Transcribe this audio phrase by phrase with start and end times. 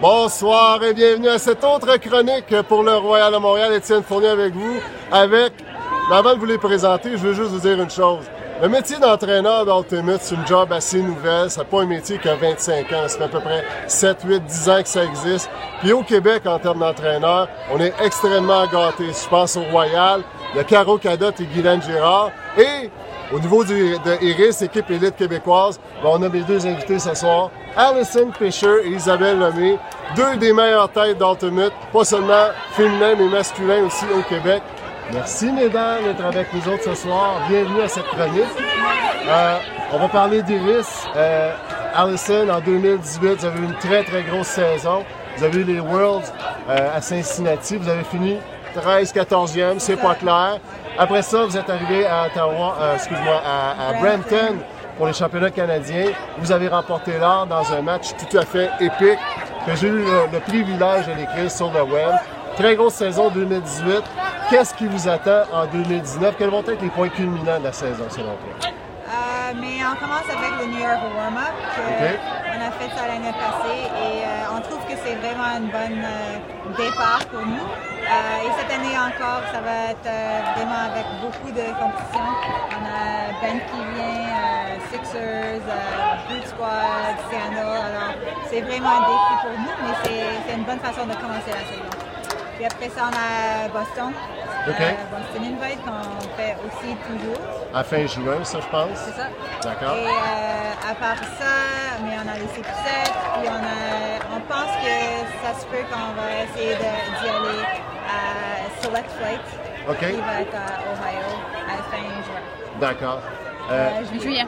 [0.00, 3.74] Bonsoir et bienvenue à cette autre chronique pour le Royal de Montréal.
[3.74, 4.80] Étienne Fournier avec vous.
[5.12, 5.52] Avec,
[6.10, 8.24] avant de vous les présenter, je veux juste vous dire une chose.
[8.62, 11.50] Le métier d'entraîneur d'Ultimate, c'est une job assez nouvelle.
[11.50, 13.08] C'est pas un métier qui a 25 ans.
[13.08, 15.50] Ça fait à peu près 7, 8, 10 ans que ça existe.
[15.80, 19.12] Puis au Québec, en termes d'entraîneur, on est extrêmement gâtés.
[19.12, 20.22] Je pense au Royal,
[20.58, 22.30] a Caro Cadotte et Guylaine Girard.
[22.58, 22.90] Et
[23.32, 27.14] au niveau du, de Iris, équipe élite québécoise, ben, on a mes deux invités ce
[27.14, 27.50] soir.
[27.76, 29.78] Alison Fisher et Isabelle Lemay,
[30.16, 34.62] deux des meilleures têtes d'Ultimate, pas seulement féminin mais masculin aussi au Québec.
[35.12, 37.40] Merci mesdames d'être avec nous autres ce soir.
[37.48, 38.44] Bienvenue à cette chronique.
[39.28, 39.56] Euh,
[39.92, 41.06] on va parler d'Iris.
[41.16, 41.52] Euh,
[41.94, 45.04] Allison, en 2018, vous avez eu une très très grosse saison.
[45.36, 46.32] Vous avez eu les Worlds
[46.68, 47.76] euh, à Cincinnati.
[47.76, 48.36] Vous avez fini
[48.76, 50.58] 13-14e, c'est pas clair.
[50.98, 54.58] Après ça, vous êtes arrivé à Ottawa, euh, excuse-moi, à, à Brampton
[55.00, 56.12] pour les championnats canadiens.
[56.36, 59.18] Vous avez remporté l'or dans un match tout à fait épique
[59.64, 62.16] que j'ai eu le, le privilège de l'écrire sur le web.
[62.56, 64.02] Très grosse saison 2018.
[64.50, 66.34] Qu'est-ce qui vous attend en 2019?
[66.36, 68.68] Quels vont être les points culminants de la saison selon toi?
[68.68, 71.56] Euh, mais on commence avec le New York Warm-Up.
[72.52, 75.96] On a fait ça l'année passée et euh, on trouve que c'est vraiment un bon
[75.96, 77.68] euh, départ pour nous.
[78.44, 80.12] Et cette année encore, ça va être
[80.56, 82.26] vraiment avec beaucoup de compétition.
[82.76, 84.59] On a Ben qui vient,
[84.90, 87.64] Sixers, euh, Boot Squad, Scandal.
[87.64, 88.14] Alors,
[88.50, 91.90] c'est vraiment un défi pour nous, mais c'est une bonne façon de commencer la saison.
[92.56, 94.12] Puis après ça, on a Boston.
[94.68, 94.80] Ok.
[94.80, 97.40] Euh, Boston Invite qu'on fait aussi toujours.
[97.72, 98.98] À fin juin, ça, je pense.
[98.98, 99.28] C'est ça.
[99.62, 99.94] D'accord.
[99.94, 101.54] Et euh, à part ça,
[102.02, 104.96] mais on a les C7, puis on, a, on pense que
[105.46, 107.62] ça se peut qu'on va essayer d'y aller
[108.10, 109.40] à Select Flight,
[109.88, 109.98] OK.
[109.98, 111.38] qui va être à Ohio
[111.68, 112.80] à fin juin.
[112.80, 113.20] D'accord.
[113.70, 114.46] Euh, Euh, juillet.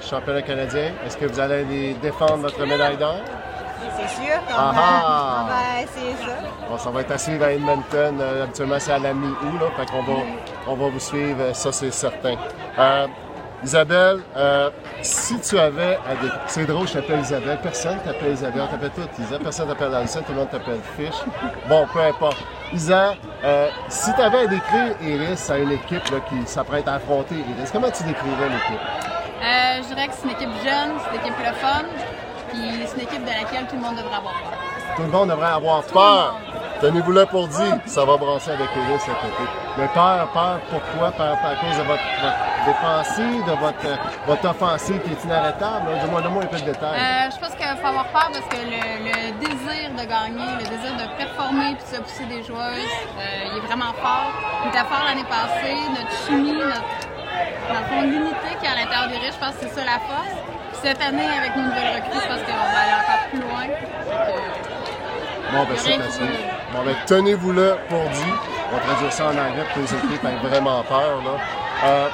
[0.00, 3.16] Championnat canadien, est-ce que vous allez défendre votre médaille d'or?
[3.96, 5.44] C'est sûr Ah ah!
[5.44, 6.36] on va ça.
[6.68, 8.18] Bon, ça va être à suivre à Edmonton.
[8.20, 9.66] Euh, habituellement, c'est à la mi-août, là.
[9.76, 10.20] Fait qu'on va,
[10.66, 12.34] on va vous suivre, euh, ça, c'est certain.
[12.78, 13.06] Euh,
[13.64, 14.70] Isabelle, euh,
[15.02, 17.58] si tu avais à dé- C'est drôle, je t'appelle Isabelle.
[17.62, 18.62] Personne t'appelle Isabelle.
[18.62, 19.38] On t'appelle toutes Isabelle.
[19.44, 20.20] Personne t'appelle Alison.
[20.26, 21.14] Tout le monde t'appelle Fish.
[21.68, 22.38] Bon, peu importe.
[22.72, 23.14] Isa,
[23.44, 27.36] euh, si tu avais à décrire Iris à une équipe là, qui s'apprête à affronter
[27.36, 28.80] Iris, comment tu décrirais l'équipe?
[29.44, 31.82] Euh, je dirais que c'est une équipe jeune, c'est une équipe le fun,
[32.50, 34.96] puis c'est une équipe de laquelle tout le monde devrait avoir peur.
[34.96, 36.36] Tout le monde devrait avoir peur.
[36.80, 39.48] Tenez-vous là pour dire, ça va brasser avec Iris cet été.
[39.78, 41.10] Mais peur, peur, pourquoi?
[41.12, 42.02] Peur, peur à cause de votre
[42.64, 43.90] défensive, de votre,
[44.26, 45.86] votre offensive qui est inarrêtable.
[46.00, 46.98] donne-moi un peu de détails.
[46.98, 50.66] Euh, je pense qu'il faut avoir peur parce que le, le désir de gagner, le
[50.66, 54.30] désir de performer puis de pousser des joueuses, euh, il est vraiment fort.
[54.64, 59.18] Il était fort l'année passée, notre chimie, notre, fond, l'unité qui est à l'intérieur des
[59.18, 60.36] riches, je pense que c'est ça la force.
[60.72, 63.66] Puis cette année, avec nos nouvelles recrues, je pense qu'on va aller encore plus loin.
[65.52, 66.26] Bon, ben, c'est facile.
[66.72, 68.38] Bon, ben, tenez-vous là pour dire.
[68.72, 71.36] On va traduire ça en anglais pour que les équipes aient vraiment peur, là.
[71.84, 72.08] Euh,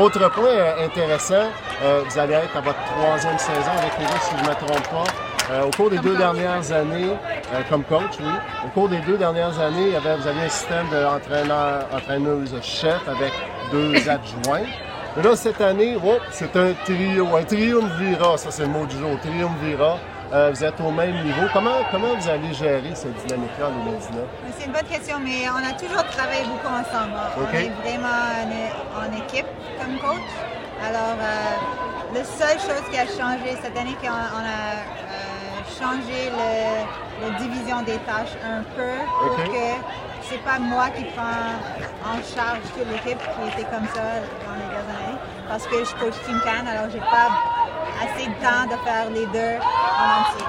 [0.00, 1.34] autre point euh, intéressant,
[1.82, 4.88] euh, vous allez être à votre troisième saison avec Iris, si je ne me trompe
[4.88, 5.04] pas.
[5.52, 6.18] Euh, au cours des Comme deux coach.
[6.20, 7.10] dernières années,
[7.52, 8.26] euh, comme coach, oui.
[8.64, 12.54] Au cours des deux dernières années, il y avait- vous aviez un système d'entraîneur, entraîneuse
[12.62, 13.32] chef avec
[13.70, 14.66] deux adjoints.
[15.16, 18.98] Mais là, cette année, oh, c'est un trio, un triumvirat, ça c'est le mot du
[18.98, 19.98] jour, triumvirat.
[20.34, 21.46] Euh, vous êtes au même niveau.
[21.52, 24.24] Comment, comment vous allez gérer cette dynamique-là en 2019?
[24.58, 27.14] C'est une bonne question, mais on a toujours travaillé beaucoup ensemble.
[27.38, 28.58] On est vraiment
[28.98, 29.46] en, équipe
[29.78, 30.26] comme coach.
[30.82, 35.62] Alors, euh, la seule chose qui a changé cette année, c'est qu'on on a euh,
[35.78, 36.32] changé
[37.22, 38.90] la division des tâches un peu
[39.20, 39.46] pour OK.
[39.46, 39.94] que
[40.28, 44.66] c'est pas moi qui prends en charge toute l'équipe qui était comme ça dans les
[44.66, 45.18] dernières années.
[45.48, 47.53] Parce que je coach Team Can, alors j'ai pas
[48.02, 50.46] assez de temps de faire les deux en entier.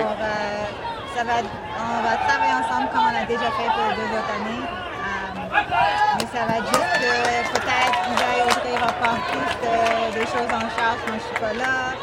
[0.00, 0.64] Alors, euh,
[1.14, 4.64] ça va, on va travailler ensemble comme on a déjà fait pour deux autres années.
[4.64, 5.58] Euh,
[6.18, 7.12] mais ça va être juste que
[7.54, 11.40] peut-être Isa et Audrey vont prendre plus de- des choses en charge quand je suis
[11.40, 11.94] pas là.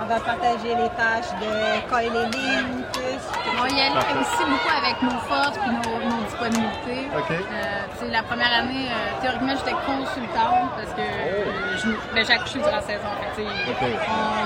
[0.00, 3.22] On va partager les tâches de coller les lignes plus.
[3.58, 7.08] On va y aller aussi beaucoup avec nos forces et nos, nos disponibilités.
[7.16, 7.30] OK.
[7.30, 7.64] Euh,
[7.98, 12.32] tu sais, la première année, euh, théoriquement, j'étais consultante parce que euh, je- ben, j'ai
[12.32, 13.08] accouché durant la saison.
[13.36, 13.90] Fait que, tu sais, OK.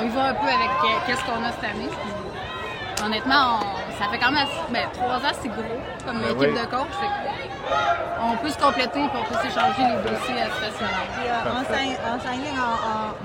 [0.00, 1.88] On y va un peu avec euh, qu'est-ce qu'on a cette année.
[1.88, 2.12] Puis,
[3.04, 6.38] honnêtement, on- ça fait quand même assez- ben, trois ans, c'est gros comme Ben équipe
[6.38, 6.60] oui.
[6.60, 6.96] de coach.
[8.22, 11.06] On peut se compléter et on peut s'échanger les dossiers assez facilement.
[11.18, 11.64] Puis, euh, on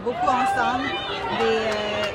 [0.04, 0.88] beaucoup ensemble
[1.40, 2.10] des euh,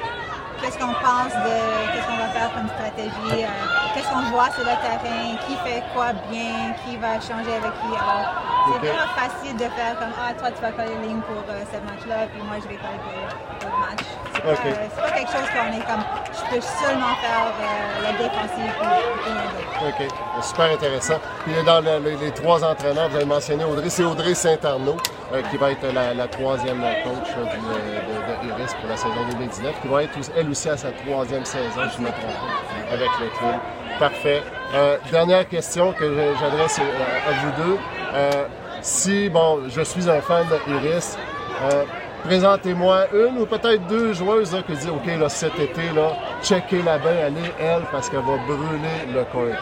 [0.61, 1.57] qu'est-ce qu'on pense de
[1.93, 3.49] qu'est-ce qu'on va faire comme stratégie, euh,
[3.95, 7.91] qu'est-ce qu'on voit sur le terrain, qui fait quoi bien, qui va changer avec qui.
[7.93, 11.63] C'est vraiment facile de faire comme ah toi tu vas coller les lignes pour euh,
[11.67, 14.07] ce match-là, puis moi je vais coller pour l'autre match.
[14.35, 16.05] C'est pas, pas quelque chose qu'on est comme
[16.53, 18.73] peux seulement faire euh, la défensive
[19.89, 20.45] OK.
[20.45, 21.19] Super intéressant.
[21.45, 24.97] Puis dans les, trois entraîneurs, vous avez mentionné Audrey, c'est Audrey Saint-Arnaud
[25.33, 29.89] euh, qui va être la, troisième coach de, de, Iris pour la saison 2019, qui
[29.89, 33.61] va être elle aussi à sa troisième saison, je me trompe avec le club.
[33.99, 34.43] Parfait.
[34.75, 37.79] Euh, dernière question que j'adresse à vous deux.
[38.83, 41.17] si, bon, je suis un fan d'Iris,
[42.25, 47.27] Présentez-moi une ou peut-être deux joueuses là, qui disent OK, cet été, là, checkez-la bien,
[47.27, 49.57] allez, elle, parce qu'elle va brûler le coin.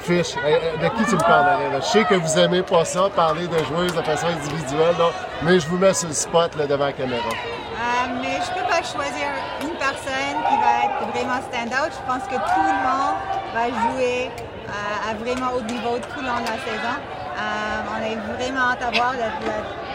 [0.00, 1.70] Fiche, de qui tu me parlerais?
[1.72, 1.80] Là?
[1.80, 5.10] Je sais que vous aimez pas ça, parler de joueuses de façon individuelle, là,
[5.42, 7.22] mais je vous mets sur le spot là, devant la caméra.
[7.24, 9.28] Euh, mais je peux pas choisir
[9.62, 11.90] une personne qui va être vraiment stand-out.
[11.90, 13.16] Je pense que tout le monde
[13.54, 14.30] va jouer
[14.68, 16.96] euh, à vraiment haut niveau tout le long de la saison.
[17.36, 19.14] Euh, on est vraiment à voir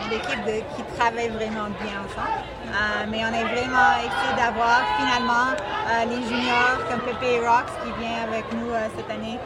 [0.10, 0.46] l'équipe
[0.76, 2.42] qui travaille vraiment bien ensemble.
[2.70, 7.92] Euh, mais on est vraiment excité d'avoir finalement euh, les juniors comme Pepe Rocks qui
[8.02, 9.40] vient avec nous euh, cette année.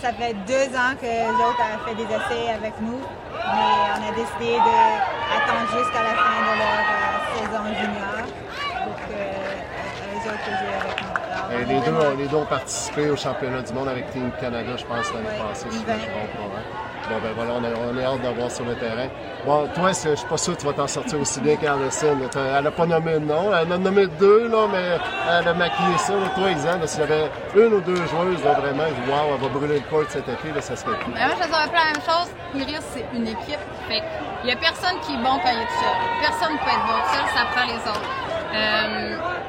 [0.00, 3.00] ça, fait deux ans que l'autre a fait des essais avec nous,
[3.34, 6.80] mais on a décidé d'attendre jusqu'à la fin de leur
[7.36, 8.20] saison junior
[8.84, 9.20] pour que
[10.12, 10.99] les autres jouent avec nous.
[11.52, 14.76] Et les, deux ont, les deux ont participé au championnat du monde avec Team Canada,
[14.76, 16.58] je pense, l'année passée, si je ne me trompe pas.
[16.58, 16.80] Hein.
[17.10, 19.08] Bon, ben voilà, on, est hâte d'avoir sur le terrain.
[19.44, 22.16] Bon, toi, je suis pas sûr que tu vas t'en sortir aussi bien qu'Alison.
[22.36, 23.52] Elle n'a pas nommé de nom.
[23.52, 24.96] Elle en a nommé deux, là, mais
[25.28, 26.12] elle a maquillé ça.
[26.36, 29.74] Toi, exemple, s'il y avait une ou deux joueuses, là, vraiment, wow, elle va brûler
[29.80, 31.14] le court cet été, là, ça serait cool.
[31.14, 32.30] Moi, je vais la même chose.
[32.54, 33.58] Iris, c'est une équipe.
[33.88, 34.02] Fait
[34.42, 35.98] il n'y a personne qui est bon quand il est tout seul.
[36.20, 38.10] Personne ne peut être bon tout seul, ça prend les autres.
[38.54, 39.39] Euh,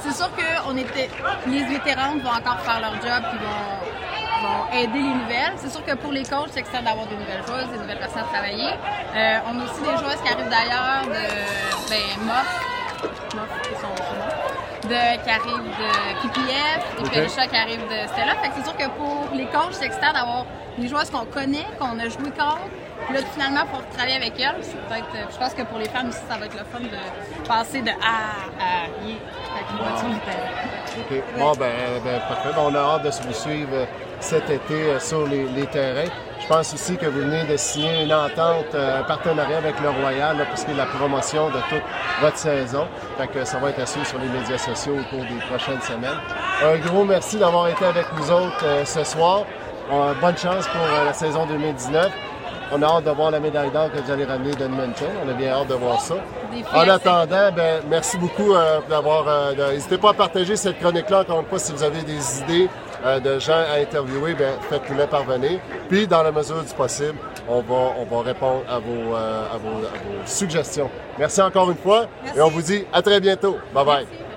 [0.00, 1.08] c'est sûr que on était,
[1.46, 3.88] les vétérans vont encore faire leur job, puis vont
[4.42, 5.54] vont aider les nouvelles.
[5.56, 8.22] C'est sûr que pour les coachs, c'est excitant d'avoir des nouvelles joueuses, des nouvelles personnes
[8.22, 8.70] à travailler.
[9.14, 11.24] Euh, on a aussi des joueuses qui arrivent d'ailleurs, de
[11.90, 12.68] ben, Moff,
[13.62, 14.30] c'est son, nom,
[14.84, 17.26] de, qui arrivent de PPF, et okay.
[17.26, 18.34] puis qui arrive de Stella.
[18.36, 20.46] Fait que c'est sûr que pour les coachs, c'est excitant d'avoir
[20.76, 22.58] des joueuses qu'on connaît, qu'on a joué contre.
[23.12, 25.14] Là, finalement, pour travailler avec c'est peut-être.
[25.14, 27.80] Euh, je pense que pour les femmes aussi, ça va être le fun de passer
[27.80, 29.16] de A à Y
[29.54, 30.16] avec une voiture du
[31.00, 31.22] OK.
[31.38, 31.72] Bon, ben,
[32.04, 32.50] ben, parfait.
[32.58, 33.86] on a hâte de vous suivre euh,
[34.20, 36.10] cet été euh, sur les, terrains.
[36.38, 40.36] Je pense aussi que vous venez de signer une entente, un partenariat avec le Royal
[40.46, 41.82] pour ce qui est la promotion de toute
[42.20, 42.86] votre saison.
[43.16, 46.18] Fait que ça va être assis sur les médias sociaux au cours des prochaines semaines.
[46.62, 49.44] Un gros merci d'avoir été avec nous autres ce soir.
[50.20, 52.27] bonne chance pour la saison 2019.
[52.72, 55.06] On a hâte de voir la médaille d'or que vous allez ramener d'Edmonton.
[55.24, 56.14] On a bien hâte de voir ça.
[56.74, 58.52] En attendant, ben, merci beaucoup
[58.88, 59.54] d'avoir.
[59.54, 62.68] N'hésitez pas à partager cette chronique-là, encore une fois, si vous avez des idées
[63.04, 65.60] euh, de gens à interviewer, bien, faites-nous les parvenir.
[65.88, 67.16] Puis, dans la mesure du possible,
[67.48, 70.90] on va, on va répondre à vos, euh, à, vos, à vos suggestions.
[71.18, 72.06] Merci encore une fois
[72.36, 73.58] et on vous dit à très bientôt.
[73.72, 74.27] Bye bye.